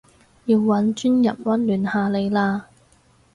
[0.45, 2.61] 要搵專人溫暖下你嘞